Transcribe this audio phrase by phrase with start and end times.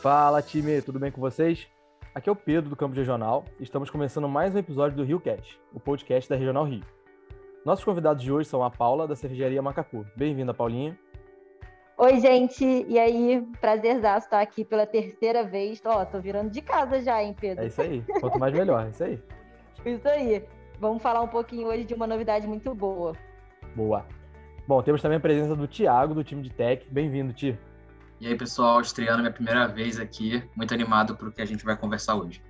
[0.00, 1.68] Fala time, tudo bem com vocês?
[2.14, 5.20] Aqui é o Pedro do Campo Regional e estamos começando mais um episódio do Rio
[5.20, 6.82] Cat, o podcast da Regional Rio.
[7.66, 10.06] Nossos convidados de hoje são a Paula, da cervejaria Macacu.
[10.16, 10.98] Bem-vinda, Paulinha.
[11.98, 12.64] Oi, gente.
[12.64, 13.46] E aí?
[13.60, 15.82] Prazerzaço estar aqui pela terceira vez.
[15.84, 17.62] Ó, tô virando de casa já, hein, Pedro?
[17.62, 18.02] É isso aí.
[18.20, 19.22] Quanto mais melhor, é isso aí.
[19.84, 20.42] Isso aí.
[20.78, 23.14] Vamos falar um pouquinho hoje de uma novidade muito boa.
[23.76, 24.06] Boa.
[24.66, 26.86] Bom, temos também a presença do Tiago, do time de Tech.
[26.90, 27.58] Bem-vindo, Ti.
[28.20, 30.42] E aí, pessoal, estreando minha primeira vez aqui.
[30.54, 32.42] Muito animado para o que a gente vai conversar hoje.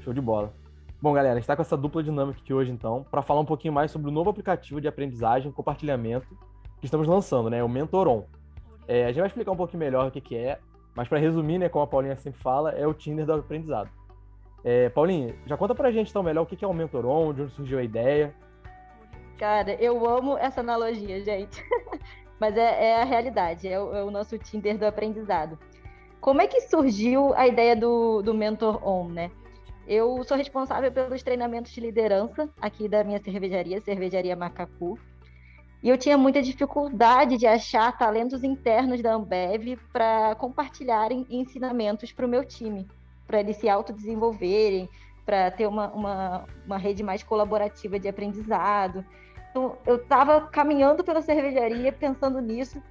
[0.00, 0.52] Show de bola.
[1.00, 3.46] Bom, galera, a gente está com essa dupla dinâmica aqui hoje, então, para falar um
[3.46, 6.28] pouquinho mais sobre o novo aplicativo de aprendizagem e compartilhamento
[6.80, 7.64] que estamos lançando, né?
[7.64, 8.26] O Mentoron.
[8.86, 10.58] É, a gente vai explicar um pouquinho melhor o que, que é,
[10.94, 13.88] mas para resumir, né, como a Paulinha sempre fala, é o Tinder do aprendizado.
[14.62, 17.42] É, Paulinha, já conta pra gente então melhor o que, que é o Mentoron, de
[17.42, 18.34] onde surgiu a ideia.
[19.38, 21.64] Cara, eu amo essa analogia, gente.
[22.40, 25.58] mas é, é, a realidade, é o, é o, nosso Tinder do aprendizado.
[26.20, 29.30] Como é que surgiu a ideia do, do Mentor On, né?
[29.86, 34.98] Eu sou responsável pelos treinamentos de liderança aqui da minha cervejaria, Cervejaria Macacu.
[35.82, 42.24] E eu tinha muita dificuldade de achar talentos internos da Ambev para compartilharem ensinamentos para
[42.24, 42.88] o meu time,
[43.26, 44.88] para eles se autodesenvolverem,
[45.26, 49.04] para ter uma, uma, uma rede mais colaborativa de aprendizado.
[49.54, 52.82] Então, eu estava caminhando pela cervejaria pensando nisso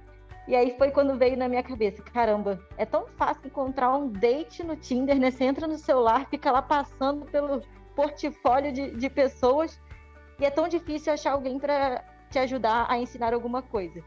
[0.48, 4.64] e aí foi quando veio na minha cabeça, caramba, é tão fácil encontrar um date
[4.64, 5.30] no Tinder, né?
[5.30, 7.60] Você entra no celular, fica lá passando pelo
[7.94, 9.78] portfólio de, de pessoas
[10.40, 14.02] e é tão difícil achar alguém para te ajudar a ensinar alguma coisa.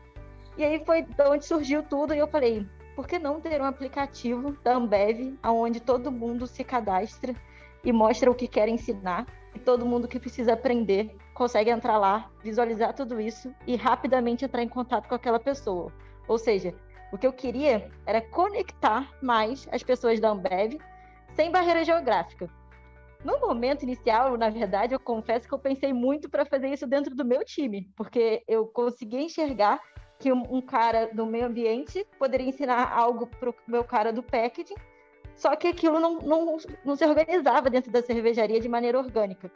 [0.57, 3.65] E aí foi de onde surgiu tudo e eu falei, por que não ter um
[3.65, 7.35] aplicativo da Ambev onde todo mundo se cadastra
[7.83, 12.31] e mostra o que quer ensinar e todo mundo que precisa aprender consegue entrar lá,
[12.41, 15.93] visualizar tudo isso e rapidamente entrar em contato com aquela pessoa.
[16.27, 16.73] Ou seja,
[17.13, 20.79] o que eu queria era conectar mais as pessoas da Ambev
[21.35, 22.49] sem barreira geográfica.
[23.23, 27.15] No momento inicial, na verdade, eu confesso que eu pensei muito para fazer isso dentro
[27.15, 29.79] do meu time, porque eu conseguia enxergar
[30.17, 34.73] que um, cara do meio ambiente poderia ensinar algo para o meu cara do packaging,
[35.35, 39.51] só que aquilo não, não, não se organizava dentro da cervejaria de maneira orgânica.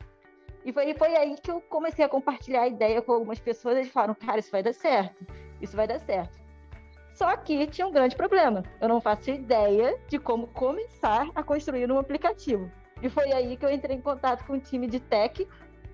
[0.64, 3.92] E foi, foi aí que eu comecei a compartilhar a ideia com algumas pessoas, eles
[3.92, 5.26] falaram, cara, isso vai dar certo,
[5.60, 6.40] isso vai dar certo.
[7.14, 8.64] Só que tinha um grande problema.
[8.80, 12.72] Eu não faço ideia de como começar a construir um aplicativo.
[13.02, 15.48] E foi aí que eu entrei em contato com o time de tech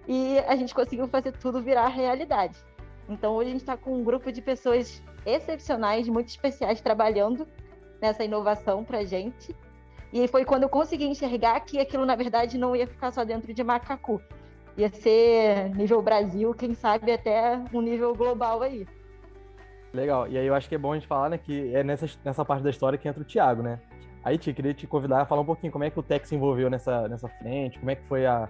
[0.08, 2.58] e a gente conseguiu fazer tudo virar realidade.
[3.10, 7.48] Então hoje a gente está com um grupo de pessoas excepcionais, muito especiais, trabalhando
[8.02, 9.56] nessa inovação para gente.
[10.12, 13.54] E foi quando eu consegui enxergar que aquilo, na verdade, não ia ficar só dentro
[13.54, 14.22] de Macacu.
[14.78, 18.88] Ia ser nível Brasil, quem sabe até um nível global aí.
[19.94, 20.28] Legal.
[20.28, 22.46] E aí eu acho que é bom a gente falar, né, que é nessa, nessa
[22.46, 23.80] parte da história que entra o Thiago, né?
[24.24, 26.36] Aí, Tia, queria te convidar a falar um pouquinho como é que o Tech se
[26.36, 28.50] envolveu nessa, nessa frente, como é que foi a,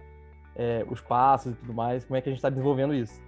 [0.55, 3.21] é, os passos e tudo mais, como é que a gente está desenvolvendo isso.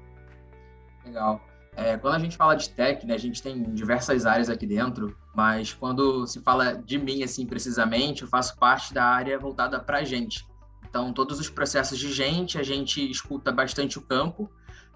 [1.06, 1.40] Legal.
[1.76, 5.16] É, quando a gente fala de tech, né, a gente tem diversas áreas aqui dentro,
[5.36, 10.00] mas quando se fala de mim, assim, precisamente, eu faço parte da área voltada para
[10.00, 10.49] a gente.
[10.90, 14.50] Então, todos os processos de gente, a gente escuta bastante o campo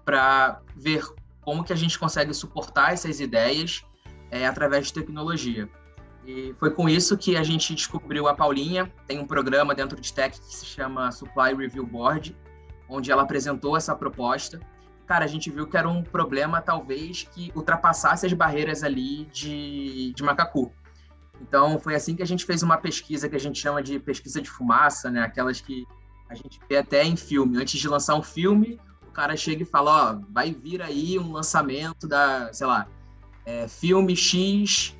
[0.04, 1.04] para ver
[1.40, 3.84] como que a gente consegue suportar essas ideias
[4.30, 5.68] é, através de tecnologia.
[6.26, 8.90] E foi com isso que a gente descobriu a Paulinha.
[9.06, 12.36] Tem um programa dentro de Tech que se chama Supply Review Board,
[12.88, 14.58] onde ela apresentou essa proposta.
[15.06, 20.12] Cara, a gente viu que era um problema, talvez, que ultrapassasse as barreiras ali de,
[20.14, 20.72] de Macacu.
[21.40, 24.40] Então, foi assim que a gente fez uma pesquisa que a gente chama de pesquisa
[24.40, 25.20] de fumaça, né?
[25.22, 25.84] Aquelas que
[26.28, 27.58] a gente vê até em filme.
[27.58, 28.80] Antes de lançar um filme,
[29.14, 32.86] cara chega e fala, ó, vai vir aí um lançamento da, sei lá,
[33.46, 34.94] é, filme X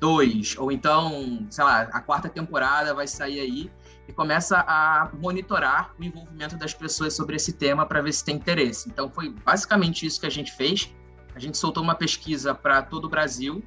[0.00, 3.70] 2, ou então, sei lá, a quarta temporada vai sair aí
[4.08, 8.36] e começa a monitorar o envolvimento das pessoas sobre esse tema para ver se tem
[8.36, 8.88] interesse.
[8.88, 10.94] Então foi basicamente isso que a gente fez.
[11.34, 13.62] A gente soltou uma pesquisa para todo o Brasil,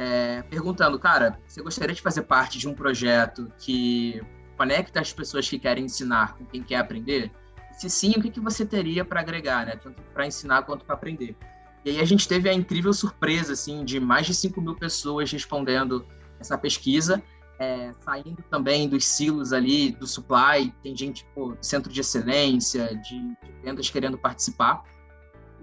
[0.00, 4.22] é, perguntando, cara, você gostaria de fazer parte de um projeto que
[4.56, 7.32] conecta as pessoas que querem ensinar com quem quer aprender?
[7.72, 9.74] Se sim, o que, que você teria para agregar, né?
[9.74, 11.36] Tanto para ensinar quanto para aprender.
[11.84, 15.32] E aí a gente teve a incrível surpresa, assim, de mais de 5 mil pessoas
[15.32, 16.06] respondendo
[16.38, 17.20] essa pesquisa,
[17.58, 23.18] é, saindo também dos silos ali do supply, tem gente, pô, centro de excelência, de,
[23.18, 24.84] de vendas querendo participar.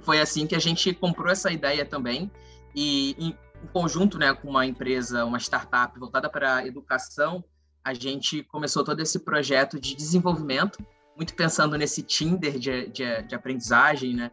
[0.02, 2.30] Foi assim que a gente comprou essa ideia também
[2.76, 7.44] e em, em conjunto, né, com uma empresa, uma startup voltada para a educação,
[7.84, 10.86] a gente começou todo esse projeto de desenvolvimento
[11.16, 14.32] muito pensando nesse Tinder de, de, de aprendizagem, né?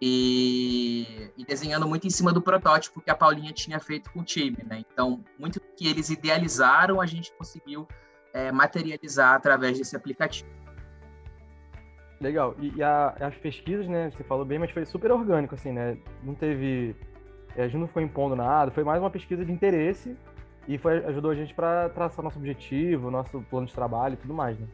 [0.00, 4.24] e, e, desenhando muito em cima do protótipo que a Paulinha tinha feito com o
[4.24, 4.84] time, né?
[4.92, 7.88] Então, muito que eles idealizaram, a gente conseguiu
[8.32, 10.50] é, materializar através desse aplicativo.
[12.20, 12.54] Legal.
[12.58, 14.10] E, e a, as pesquisas, né?
[14.10, 15.96] Você falou bem, mas foi super orgânico, assim, né?
[16.22, 16.94] Não teve.
[17.56, 20.16] É, a gente não foi impondo nada, foi mais uma pesquisa de interesse
[20.68, 24.34] e foi, ajudou a gente para traçar nosso objetivo, nosso plano de trabalho e tudo
[24.34, 24.66] mais, né?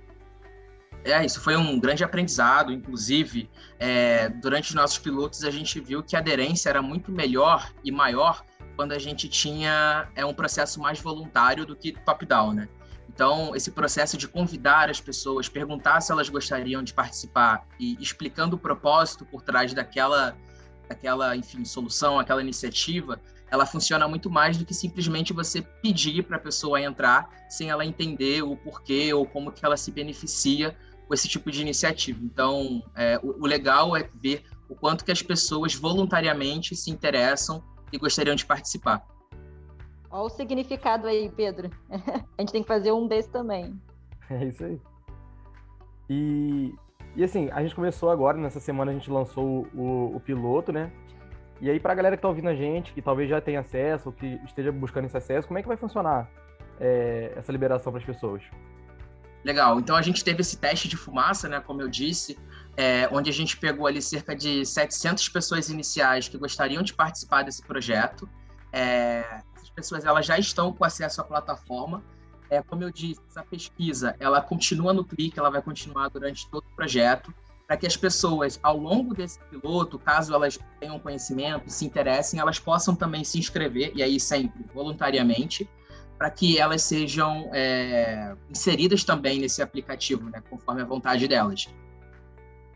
[1.05, 2.73] É, isso foi um grande aprendizado.
[2.73, 7.73] Inclusive, é, durante os nossos pilotos, a gente viu que a aderência era muito melhor
[7.85, 8.45] e maior
[8.77, 12.69] quando a gente tinha é, um processo mais voluntário do que top-down, né?
[13.09, 18.57] Então, esse processo de convidar as pessoas, perguntar se elas gostariam de participar e explicando
[18.57, 20.35] o propósito por trás daquela,
[20.93, 23.19] daquela enfim, solução, aquela iniciativa,
[23.51, 27.85] ela funciona muito mais do que simplesmente você pedir para a pessoa entrar sem ela
[27.85, 30.77] entender o porquê ou como que ela se beneficia
[31.09, 32.19] com esse tipo de iniciativa.
[32.23, 37.63] Então, é, o, o legal é ver o quanto que as pessoas voluntariamente se interessam
[37.93, 39.07] e gostariam de participar.
[40.11, 41.71] Olha o significado aí, Pedro.
[41.91, 43.79] a gente tem que fazer um desse também.
[44.31, 44.81] É isso aí.
[46.09, 46.75] E,
[47.15, 50.91] e assim, a gente começou agora, nessa semana a gente lançou o, o, piloto, né?
[51.61, 54.09] E aí, para a galera que está ouvindo a gente, que talvez já tenha acesso,
[54.09, 56.29] ou que esteja buscando esse acesso, como é que vai funcionar
[56.81, 58.43] é, essa liberação para as pessoas?
[59.45, 59.79] Legal.
[59.79, 62.39] Então a gente teve esse teste de fumaça, né, como eu disse,
[62.77, 67.43] é, onde a gente pegou ali cerca de 700 pessoas iniciais que gostariam de participar
[67.43, 68.29] desse projeto.
[68.73, 72.03] É, essas pessoas elas já estão com acesso à plataforma.
[72.53, 76.65] É, como eu disse, essa pesquisa ela continua no clique, ela vai continuar durante todo
[76.71, 77.33] o projeto,
[77.67, 82.59] para que as pessoas, ao longo desse piloto, caso elas tenham conhecimento, se interessem, elas
[82.59, 85.67] possam também se inscrever, e aí sempre voluntariamente,
[86.19, 91.67] para que elas sejam é, inseridas também nesse aplicativo, né, conforme a vontade delas.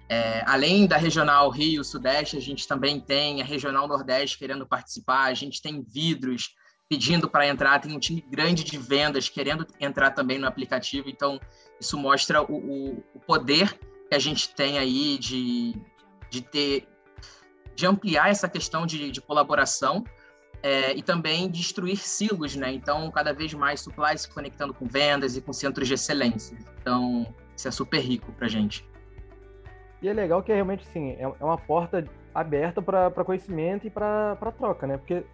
[0.08, 5.25] É, além da regional Rio Sudeste, a gente também tem a regional Nordeste querendo participar,
[5.25, 6.55] a gente tem vidros
[6.88, 11.41] pedindo para entrar, tem um time grande de vendas querendo entrar também no aplicativo, então
[11.81, 13.73] isso mostra o, o, o poder
[14.09, 15.75] que a gente tem aí de,
[16.31, 16.88] de ter
[17.75, 20.03] de ampliar essa questão de, de colaboração
[20.62, 22.73] é, e também destruir silos, né?
[22.73, 26.56] Então, cada vez mais supply se conectando com vendas e com centros de excelência.
[26.81, 28.88] Então, isso é super rico para gente.
[30.00, 32.05] E é legal que realmente, sim, é, é uma porta
[32.35, 34.97] aberta para conhecimento e para troca, né?
[34.97, 35.25] Porque,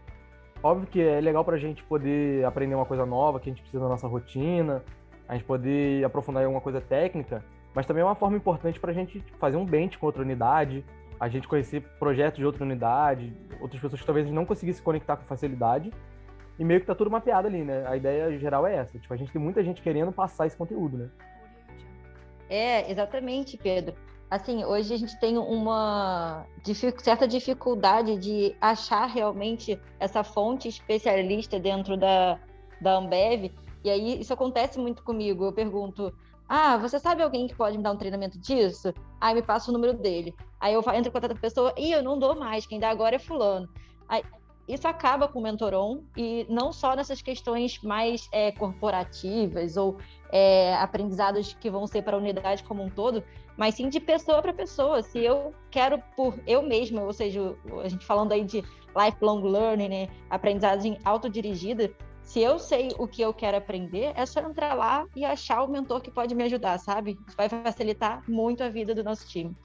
[0.63, 3.63] óbvio que é legal para a gente poder aprender uma coisa nova que a gente
[3.63, 4.83] precisa na nossa rotina,
[5.29, 7.45] a gente poder aprofundar em alguma coisa técnica,
[7.75, 10.85] mas também é uma forma importante para a gente fazer um bench com outra unidade,
[11.19, 15.17] a gente conhecer projetos de outra unidade, outras pessoas que talvez não conseguissem se conectar
[15.17, 15.93] com facilidade.
[16.59, 17.85] E meio que tá tudo mapeado ali, né?
[17.87, 18.99] A ideia geral é essa.
[18.99, 21.09] Tipo, a gente tem muita gente querendo passar esse conteúdo, né?
[22.49, 23.95] É, exatamente, Pedro.
[24.33, 26.47] Assim, hoje a gente tem uma
[27.03, 32.41] certa dificuldade de achar realmente essa fonte especialista dentro da,
[32.81, 33.53] da Ambev.
[33.85, 35.45] E aí isso acontece muito comigo.
[35.45, 36.11] Eu pergunto,
[36.49, 38.95] ah, você sabe alguém que pode me dar um treinamento disso?
[39.21, 40.35] Aí me passa o número dele.
[40.59, 42.89] Aí eu entro em contato com a pessoa e eu não dou mais, quem dá
[42.89, 43.69] agora é fulano.
[44.09, 44.25] Aí,
[44.69, 49.99] isso acaba com o mentoron e não só nessas questões mais é, corporativas ou
[50.31, 53.25] é, aprendizados que vão ser para a unidade como um todo,
[53.57, 55.03] mas sim de pessoa para pessoa.
[55.03, 58.63] Se eu quero por eu mesma, ou seja, a gente falando aí de
[58.97, 61.93] lifelong learning, né, aprendizagem autodirigida,
[62.23, 65.69] se eu sei o que eu quero aprender, é só entrar lá e achar o
[65.69, 67.19] mentor que pode me ajudar, sabe?
[67.27, 69.57] Isso vai facilitar muito a vida do nosso time.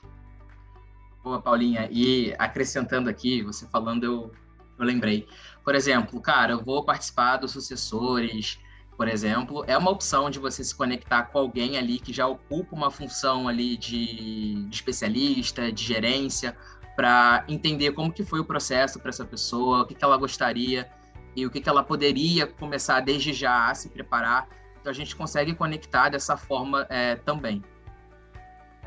[1.24, 1.88] Boa, Paulinha.
[1.92, 4.32] E acrescentando aqui, você falando, eu,
[4.78, 5.28] eu lembrei.
[5.64, 8.60] Por exemplo, cara, eu vou participar dos sucessores,
[8.98, 12.76] por exemplo, é uma opção de você se conectar com alguém ali que já ocupa
[12.76, 16.58] uma função ali de, de especialista, de gerência,
[16.96, 20.90] para entender como que foi o processo para essa pessoa, o que, que ela gostaria
[21.36, 24.48] e o que, que ela poderia começar desde já a se preparar.
[24.82, 27.62] Então a gente consegue conectar dessa forma é, também.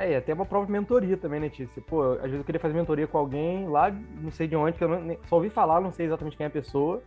[0.01, 1.83] É, e até uma própria mentoria também, né, Tícia?
[1.87, 4.83] Pô, às vezes eu queria fazer mentoria com alguém lá, não sei de onde, que
[4.83, 7.03] eu não, só ouvi falar, não sei exatamente quem é a pessoa,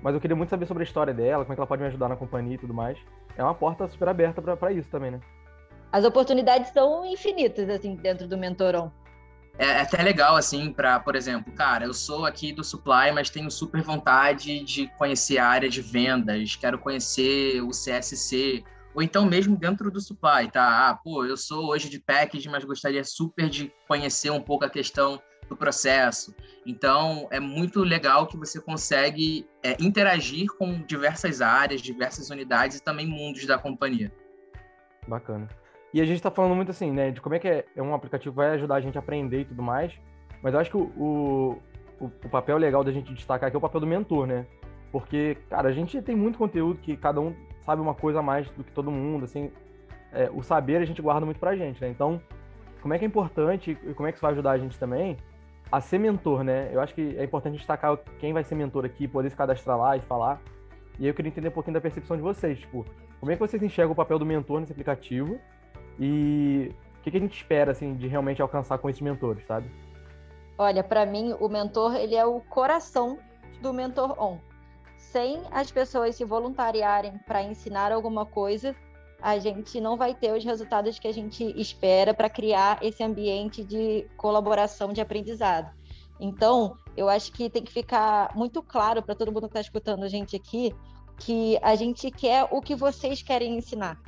[0.00, 1.88] mas eu queria muito saber sobre a história dela, como é que ela pode me
[1.88, 2.96] ajudar na companhia e tudo mais.
[3.36, 5.20] É uma porta super aberta para isso também, né?
[5.90, 8.92] As oportunidades são infinitas, assim, dentro do Mentoron
[9.58, 13.28] é, é até legal, assim, para, por exemplo, cara, eu sou aqui do supply, mas
[13.28, 19.24] tenho super vontade de conhecer a área de vendas, quero conhecer o CSC, ou então
[19.24, 20.88] mesmo dentro do supply, tá?
[20.88, 24.70] Ah, pô, eu sou hoje de package, mas gostaria super de conhecer um pouco a
[24.70, 26.34] questão do processo.
[26.64, 32.82] Então, é muito legal que você consegue é, interagir com diversas áreas, diversas unidades e
[32.82, 34.12] também mundos da companhia.
[35.08, 35.48] Bacana.
[35.92, 37.94] E a gente está falando muito assim, né, de como é que é, é um
[37.94, 39.92] aplicativo vai ajudar a gente a aprender e tudo mais.
[40.40, 41.60] Mas eu acho que o,
[42.00, 44.46] o, o, papel legal da gente destacar aqui é o papel do mentor, né?
[44.92, 47.34] Porque, cara, a gente tem muito conteúdo que cada um
[47.70, 49.50] sabe uma coisa a mais do que todo mundo, assim.
[50.12, 51.88] É, o saber a gente guarda muito pra gente, né?
[51.88, 52.20] Então,
[52.82, 55.16] como é que é importante e como é que isso vai ajudar a gente também
[55.70, 56.68] a ser mentor, né?
[56.72, 59.96] Eu acho que é importante destacar quem vai ser mentor aqui, poder se cadastrar lá
[59.96, 60.40] e falar.
[60.98, 62.84] E eu queria entender um pouquinho da percepção de vocês, tipo,
[63.20, 65.38] como é que vocês enxergam o papel do mentor nesse aplicativo
[65.96, 69.70] e o que, que a gente espera, assim, de realmente alcançar com esses mentores, sabe?
[70.58, 73.18] Olha, para mim, o mentor, ele é o coração
[73.62, 74.38] do Mentor On.
[75.12, 78.76] Sem as pessoas se voluntariarem para ensinar alguma coisa,
[79.20, 83.64] a gente não vai ter os resultados que a gente espera para criar esse ambiente
[83.64, 85.74] de colaboração de aprendizado.
[86.20, 90.04] Então, eu acho que tem que ficar muito claro para todo mundo que está escutando
[90.04, 90.72] a gente aqui
[91.18, 94.00] que a gente quer o que vocês querem ensinar.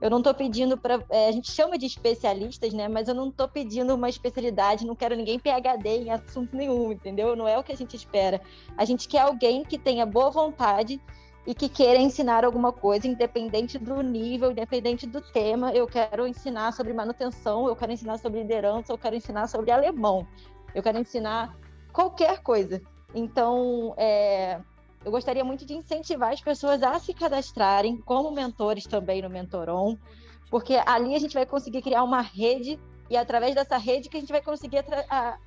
[0.00, 1.04] Eu não estou pedindo para.
[1.10, 2.88] É, a gente chama de especialistas, né?
[2.88, 7.36] Mas eu não estou pedindo uma especialidade, não quero ninguém PHD em assunto nenhum, entendeu?
[7.36, 8.40] Não é o que a gente espera.
[8.76, 11.00] A gente quer alguém que tenha boa vontade
[11.46, 15.72] e que queira ensinar alguma coisa, independente do nível, independente do tema.
[15.72, 20.26] Eu quero ensinar sobre manutenção, eu quero ensinar sobre liderança, eu quero ensinar sobre alemão,
[20.74, 21.56] eu quero ensinar
[21.92, 22.80] qualquer coisa.
[23.14, 24.60] Então, é,
[25.04, 29.96] eu gostaria muito de incentivar as pessoas a se cadastrarem como mentores também no Mentoron,
[30.50, 32.78] porque ali a gente vai conseguir criar uma rede
[33.08, 34.84] e através dessa rede que a gente vai conseguir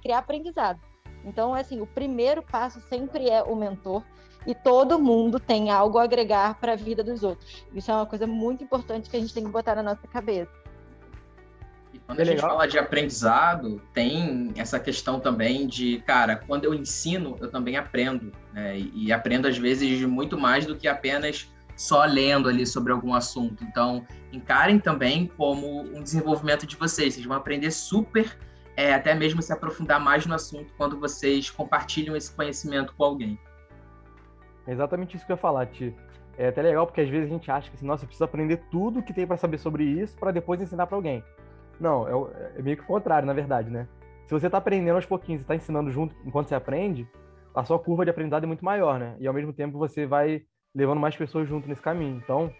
[0.02, 0.80] criar aprendizado.
[1.26, 4.04] Então, assim, o primeiro passo sempre é o mentor
[4.46, 7.66] e todo mundo tem algo a agregar para a vida dos outros.
[7.74, 10.63] Isso é uma coisa muito importante que a gente tem que botar na nossa cabeça.
[12.06, 12.52] Quando é a gente legal.
[12.52, 18.32] fala de aprendizado, tem essa questão também de, cara, quando eu ensino, eu também aprendo.
[18.52, 18.78] Né?
[18.78, 23.14] E, e aprendo, às vezes, muito mais do que apenas só lendo ali sobre algum
[23.14, 23.64] assunto.
[23.64, 27.14] Então, encarem também como um desenvolvimento de vocês.
[27.14, 28.38] Vocês vão aprender super,
[28.76, 33.40] é, até mesmo se aprofundar mais no assunto quando vocês compartilham esse conhecimento com alguém.
[34.68, 35.94] É exatamente isso que eu ia falar, Ti.
[36.38, 38.58] É até legal porque às vezes a gente acha que assim, nossa, eu preciso aprender
[38.72, 41.24] tudo que tem para saber sobre isso para depois ensinar para alguém.
[41.80, 43.88] Não, é, é, meio que o contrário, na verdade, né?
[44.26, 47.08] Se você está aprendendo aos pouquinhos e está ensinando junto enquanto você aprende,
[47.54, 49.16] a sua curva de aprendizado é muito maior, né?
[49.20, 52.18] E ao mesmo tempo você vai levando mais pessoas junto nesse caminho.
[52.24, 52.52] Então,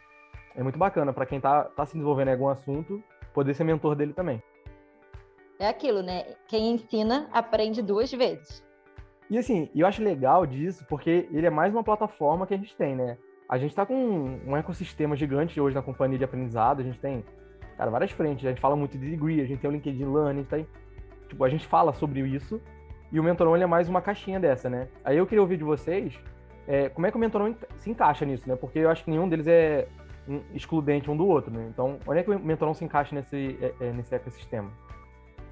[0.56, 3.02] é muito bacana para quem está tá se desenvolvendo em algum assunto,
[3.34, 4.42] poder ser mentor dele também.
[5.60, 6.36] É aquilo, né?
[6.48, 8.64] Quem ensina aprende duas vezes.
[9.30, 12.76] E assim, eu acho legal disso porque ele é mais uma plataforma que a gente
[12.76, 13.18] tem, né?
[13.50, 13.96] A gente está com
[14.46, 17.24] um ecossistema gigante hoje na companhia de aprendizado, a gente tem,
[17.84, 18.46] cara, várias frentes.
[18.46, 20.68] A gente fala muito de degree, a gente tem o LinkedIn Learning, a gente tem,
[21.28, 22.62] tipo, a gente fala sobre isso
[23.12, 24.88] e o Mentoron é mais uma caixinha dessa, né?
[25.04, 26.18] Aí eu queria ouvir de vocês
[26.68, 28.56] é, como é que o Mentoron se encaixa nisso, né?
[28.56, 29.88] Porque eu acho que nenhum deles é
[30.54, 31.68] excludente um do outro, né?
[31.70, 34.72] Então, onde é que o Mentoron se encaixa nesse, é, é, nesse ecossistema?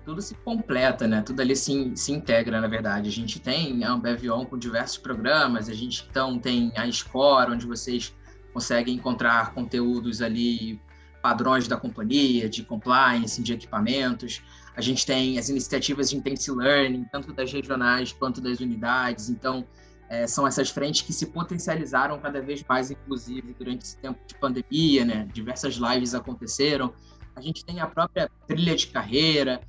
[0.03, 1.21] tudo se completa, né?
[1.21, 3.07] Tudo ali se, se integra, na verdade.
[3.07, 7.51] A gente tem a Ambev On com diversos programas, a gente então tem a Score,
[7.51, 8.15] onde vocês
[8.51, 10.81] conseguem encontrar conteúdos ali,
[11.21, 14.41] padrões da companhia, de compliance, de equipamentos.
[14.75, 19.29] A gente tem as iniciativas de Intense Learning, tanto das regionais quanto das unidades.
[19.29, 19.65] Então,
[20.09, 24.35] é, são essas frentes que se potencializaram cada vez mais, inclusive, durante esse tempo de
[24.35, 25.27] pandemia, né?
[25.33, 26.93] Diversas lives aconteceram.
[27.35, 29.61] A gente tem a própria trilha de carreira,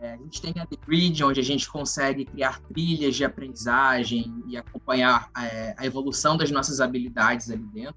[0.00, 4.42] é, a gente tem a The Grid, onde a gente consegue criar trilhas de aprendizagem
[4.46, 7.96] e acompanhar é, a evolução das nossas habilidades ali dentro.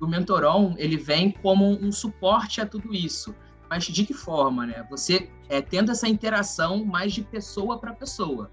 [0.00, 3.34] O Mentoron, ele vem como um suporte a tudo isso.
[3.68, 4.86] Mas de que forma, né?
[4.90, 8.50] Você é, tendo essa interação mais de pessoa para pessoa.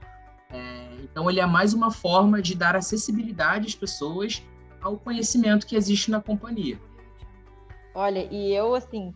[0.50, 4.44] É, então, ele é mais uma forma de dar acessibilidade às pessoas
[4.82, 6.80] ao conhecimento que existe na companhia.
[7.94, 9.14] Olha, e eu, assim,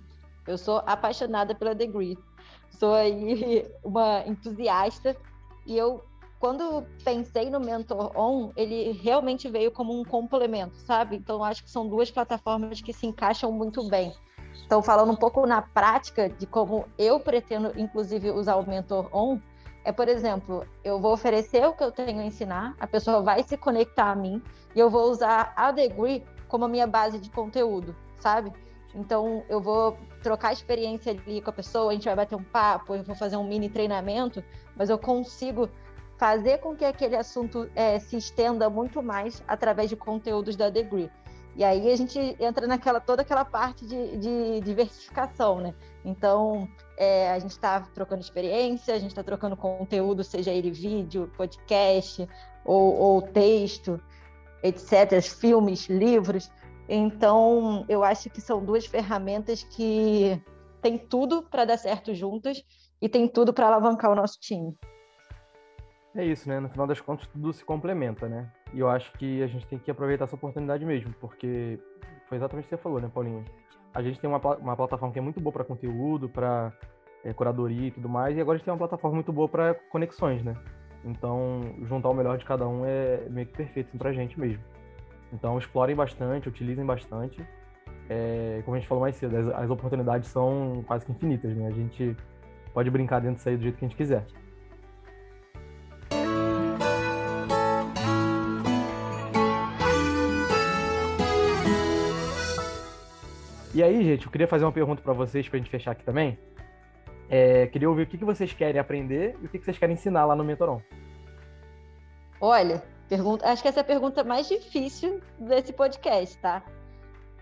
[0.47, 2.17] eu sou apaixonada pela Degree
[2.79, 5.15] sou aí uma entusiasta
[5.65, 6.03] e eu
[6.39, 11.17] quando pensei no Mentor On, ele realmente veio como um complemento, sabe?
[11.17, 14.13] Então acho que são duas plataformas que se encaixam muito bem.
[14.65, 19.37] Então falando um pouco na prática de como eu pretendo inclusive usar o Mentor On,
[19.83, 23.43] é, por exemplo, eu vou oferecer o que eu tenho a ensinar, a pessoa vai
[23.43, 24.41] se conectar a mim
[24.75, 28.51] e eu vou usar a Degree como a minha base de conteúdo, sabe?
[28.93, 32.95] Então, eu vou trocar experiência ali com a pessoa, a gente vai bater um papo,
[32.95, 34.43] eu vou fazer um mini treinamento,
[34.75, 35.69] mas eu consigo
[36.19, 41.09] fazer com que aquele assunto é, se estenda muito mais através de conteúdos da Degree.
[41.55, 45.73] E aí a gente entra naquela toda aquela parte de, de diversificação, né?
[46.03, 51.31] Então, é, a gente está trocando experiência, a gente está trocando conteúdo, seja ele vídeo,
[51.37, 52.27] podcast
[52.65, 53.99] ou, ou texto,
[54.61, 56.51] etc., filmes, livros.
[56.87, 60.41] Então, eu acho que são duas ferramentas que
[60.81, 62.61] têm tudo para dar certo juntas
[63.01, 64.77] e tem tudo para alavancar o nosso time.
[66.15, 66.59] É isso, né?
[66.59, 68.51] No final das contas, tudo se complementa, né?
[68.73, 71.79] E eu acho que a gente tem que aproveitar essa oportunidade mesmo, porque
[72.27, 73.45] foi exatamente o que você falou, né, Paulinho?
[73.93, 76.73] A gente tem uma, uma plataforma que é muito boa para conteúdo, para
[77.23, 79.75] é, curadoria e tudo mais, e agora a gente tem uma plataforma muito boa para
[79.91, 80.55] conexões, né?
[81.03, 84.63] Então, juntar o melhor de cada um é meio que perfeito assim, pra gente mesmo.
[85.31, 87.45] Então, explorem bastante, utilizem bastante.
[88.09, 91.67] É, como a gente falou mais cedo, as, as, oportunidades são quase que infinitas, né?
[91.67, 92.15] A gente
[92.73, 94.25] pode brincar dentro disso aí do jeito que a gente quiser.
[103.79, 106.03] E aí, gente, eu queria fazer uma pergunta para vocês para a gente fechar aqui
[106.03, 106.37] também.
[107.29, 109.93] É, queria ouvir o que, que vocês querem aprender e o que, que vocês querem
[109.93, 110.81] ensinar lá no Mentoron.
[112.41, 116.61] Olha, pergunta, acho que essa é a pergunta mais difícil desse podcast, tá?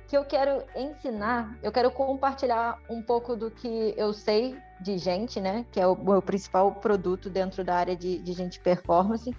[0.07, 5.41] Que eu quero ensinar, eu quero compartilhar um pouco do que eu sei de gente,
[5.41, 5.65] né?
[5.71, 9.35] Que é o meu principal produto dentro da área de, de gente performance.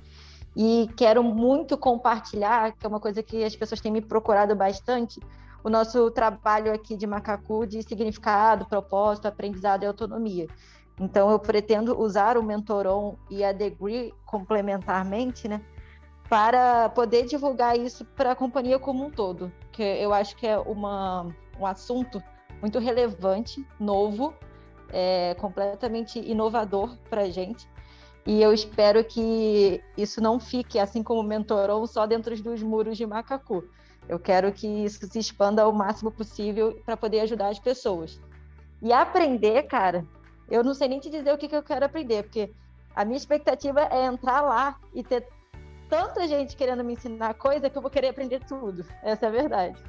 [0.57, 5.21] E quero muito compartilhar, que é uma coisa que as pessoas têm me procurado bastante,
[5.62, 10.47] o nosso trabalho aqui de Macacu de significado, propósito, aprendizado e autonomia.
[11.00, 15.61] Então, eu pretendo usar o Mentoron e a Degree complementarmente, né,
[16.29, 20.59] para poder divulgar isso para a companhia como um todo, que eu acho que é
[20.59, 21.27] uma,
[21.59, 22.23] um assunto
[22.61, 24.35] muito relevante, novo,
[24.91, 27.69] é, completamente inovador para a gente.
[28.27, 32.97] E eu espero que isso não fique, assim como o Mentoron, só dentro dos muros
[32.97, 33.65] de Macacu.
[34.09, 38.21] Eu quero que isso se expanda ao máximo possível para poder ajudar as pessoas.
[38.81, 40.07] E aprender, cara,
[40.50, 42.50] eu não sei nem te dizer o que, que eu quero aprender, porque
[42.97, 45.27] a minha expectativa é entrar lá e ter
[45.88, 48.85] tanta gente querendo me ensinar coisa que eu vou querer aprender tudo.
[49.03, 49.83] Essa é a verdade.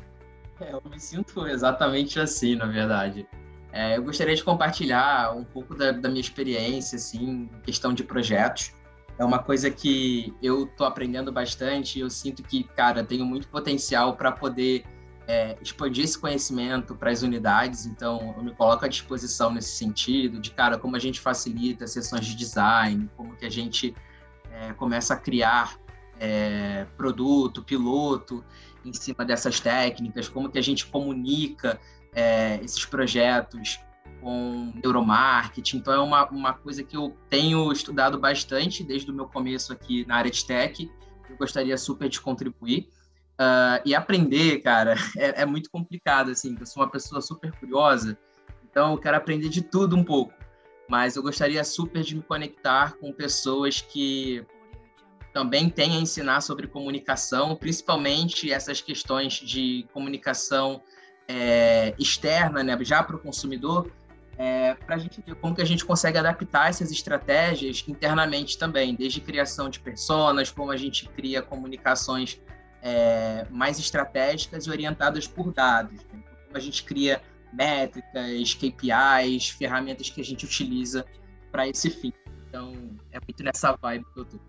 [0.60, 3.28] É, eu me sinto exatamente assim, na verdade.
[3.72, 8.74] É, eu gostaria de compartilhar um pouco da, da minha experiência, assim, questão de projetos
[9.20, 12.00] é uma coisa que eu tô aprendendo bastante.
[12.00, 14.86] Eu sinto que, cara, tenho muito potencial para poder
[15.28, 17.86] é, expandir esse conhecimento para as unidades.
[17.86, 22.26] Então, eu me coloco à disposição nesse sentido, de, cara, como a gente facilita sessões
[22.26, 23.94] de design, como que a gente
[24.54, 25.78] é, começa a criar
[26.18, 28.42] é, produto, piloto
[28.86, 31.78] em cima dessas técnicas, como que a gente comunica
[32.14, 33.82] é, esses projetos
[34.22, 35.78] com neuromarketing.
[35.78, 40.06] Então, é uma, uma coisa que eu tenho estudado bastante desde o meu começo aqui
[40.06, 40.90] na área de tech.
[41.30, 42.90] Eu gostaria super de contribuir.
[43.40, 46.58] Uh, e aprender, cara, é, é, muito complicado, assim.
[46.60, 48.18] Eu sou uma pessoa super curiosa,
[48.70, 50.34] então eu quero aprender de tudo um pouco.
[50.90, 54.46] Mas eu gostaria super de me conectar com pessoas que
[55.34, 60.82] também têm a ensinar sobre comunicação, principalmente essas questões de comunicação
[61.28, 63.90] é, externa, né, já para o consumidor,
[64.40, 68.96] é, para a gente ver como que a gente consegue adaptar essas estratégias internamente também,
[68.96, 72.42] desde criação de personas, como a gente cria comunicações
[72.82, 76.24] é, mais estratégicas e orientadas por dados, né?
[76.46, 77.22] como a gente cria
[77.52, 81.06] métricas, KPIs, ferramentas que a gente utiliza
[81.52, 82.14] para esse fim.
[82.48, 82.72] Então,
[83.12, 84.40] é muito nessa vibe que eu tô.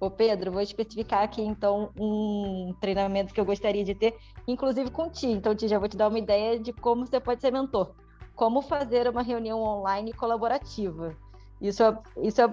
[0.00, 4.16] Ô Pedro, vou especificar aqui então um treinamento que eu gostaria de ter,
[4.48, 5.26] inclusive com ti.
[5.28, 7.94] Então, Ti, já vou te dar uma ideia de como você pode ser mentor
[8.40, 11.14] como fazer uma reunião online colaborativa.
[11.60, 11.82] Isso,
[12.22, 12.50] isso eu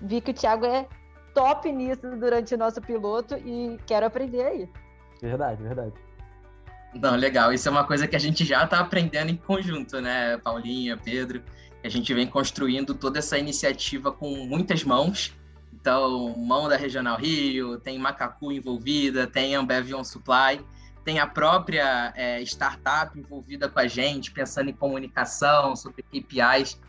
[0.00, 0.86] vi que o Thiago é
[1.34, 4.70] top nisso durante o nosso piloto e quero aprender aí.
[5.20, 5.92] Verdade, verdade.
[6.94, 7.52] Não, legal.
[7.52, 11.42] Isso é uma coisa que a gente já está aprendendo em conjunto, né, Paulinha, Pedro?
[11.82, 15.36] A gente vem construindo toda essa iniciativa com muitas mãos.
[15.72, 20.64] Então, mão da Regional Rio, tem Macacu envolvida, tem Ambev On Supply
[21.04, 26.80] tem a própria é, startup envolvida com a gente, pensando em comunicação, sobre KPIs.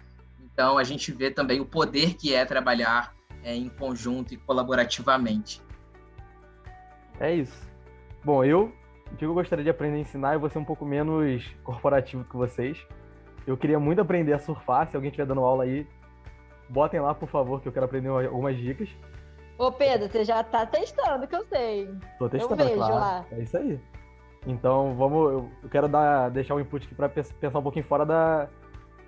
[0.42, 5.62] Então, a gente vê também o poder que é trabalhar é, em conjunto e colaborativamente.
[7.20, 7.62] É isso.
[8.24, 8.74] Bom, eu,
[9.12, 12.24] o que eu gostaria de aprender a ensinar, eu vou ser um pouco menos corporativo
[12.24, 12.78] que vocês.
[13.46, 14.90] Eu queria muito aprender a surfar.
[14.90, 15.86] Se alguém estiver dando aula aí,
[16.70, 18.90] botem lá, por favor, que eu quero aprender algumas dicas.
[19.58, 21.90] Ô, Pedro, você já tá testando, que eu sei.
[22.18, 22.96] Tô testando, eu vejo claro.
[22.96, 23.26] lá.
[23.32, 23.80] É isso aí.
[24.46, 28.48] Então, vamos, eu quero dar, deixar um input aqui para pensar um pouquinho fora da,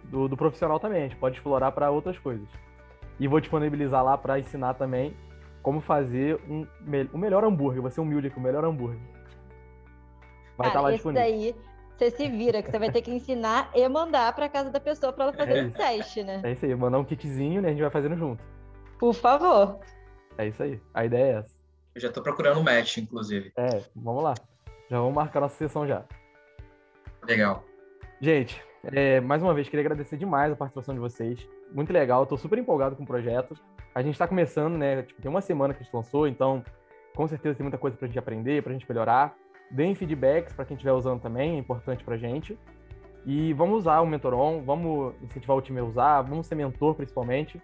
[0.05, 1.01] do, do profissional também.
[1.01, 2.47] A gente pode explorar para outras coisas.
[3.19, 5.15] E vou disponibilizar lá para ensinar também
[5.61, 6.65] como fazer um,
[7.13, 7.81] o melhor hambúrguer.
[7.81, 8.99] Vou ser humilde aqui, o melhor hambúrguer.
[10.57, 11.21] Vai estar tá lá disponível.
[11.21, 11.55] daí
[11.97, 15.11] você se vira, que você vai ter que ensinar e mandar para casa da pessoa
[15.11, 16.41] para ela fazer é o teste, né?
[16.43, 17.69] É isso aí, mandar um kitzinho, né?
[17.69, 18.43] A gente vai fazendo junto.
[18.99, 19.79] Por favor.
[20.37, 20.79] É isso aí.
[20.93, 21.57] A ideia é essa.
[21.95, 23.51] Eu já estou procurando um match, inclusive.
[23.57, 24.35] É, vamos lá.
[24.89, 26.03] Já vamos marcar nossa sessão já.
[27.23, 27.63] Legal.
[28.21, 31.47] Gente, é, mais uma vez, queria agradecer demais a participação de vocês.
[31.71, 33.55] Muito legal, estou super empolgado com o projeto.
[33.93, 35.03] A gente está começando, né?
[35.03, 36.63] Tipo, tem uma semana que a gente lançou, então
[37.15, 39.35] com certeza tem muita coisa para a gente aprender, para a gente melhorar.
[39.69, 42.57] Deem feedbacks para quem estiver usando também, é importante para a gente.
[43.25, 47.61] E vamos usar o Mentoron, vamos incentivar o time a usar, vamos ser mentor principalmente.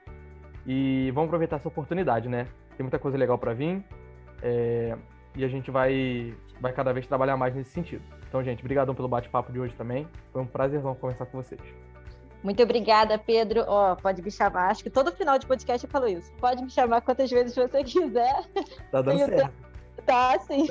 [0.66, 2.48] E vamos aproveitar essa oportunidade, né?
[2.76, 3.82] Tem muita coisa legal para vir.
[4.42, 4.98] É,
[5.36, 8.04] e a gente vai, vai cada vez trabalhar mais nesse sentido.
[8.28, 10.08] Então, gente, obrigadão pelo bate-papo de hoje também.
[10.32, 11.62] Foi um prazerzão conversar com vocês.
[12.44, 13.64] Muito obrigada, Pedro.
[13.68, 14.70] Ó, oh, pode me chamar.
[14.70, 16.32] Acho que todo final de podcast eu falo isso.
[16.42, 18.44] Pode me chamar quantas vezes você quiser.
[18.92, 19.54] Tá dando certo.
[20.06, 20.68] Tá, sim.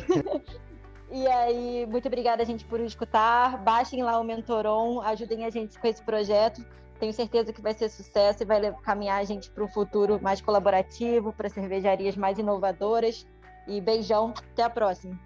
[1.10, 3.56] e aí, muito obrigada, gente, por escutar.
[3.62, 6.62] Baixem lá o Mentoron, ajudem a gente com esse projeto.
[7.00, 10.40] Tenho certeza que vai ser sucesso e vai caminhar a gente para um futuro mais
[10.40, 13.26] colaborativo, para cervejarias mais inovadoras.
[13.66, 15.18] E beijão, até a próxima.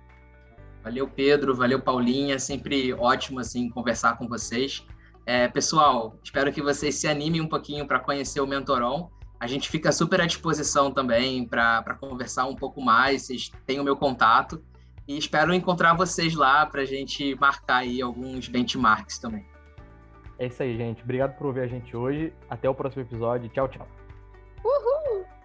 [0.82, 4.86] Valeu, Pedro, valeu, Paulinha, sempre ótimo assim conversar com vocês.
[5.26, 9.10] É, pessoal, espero que vocês se animem um pouquinho para conhecer o Mentoron.
[9.40, 13.22] A gente fica super à disposição também para conversar um pouco mais.
[13.22, 14.62] Vocês têm o meu contato
[15.08, 19.44] e espero encontrar vocês lá para a gente marcar aí alguns benchmarks também.
[20.38, 21.02] É isso aí, gente.
[21.02, 22.32] Obrigado por ouvir a gente hoje.
[22.48, 23.48] Até o próximo episódio.
[23.50, 23.88] Tchau, tchau.
[24.64, 25.35] Uhul!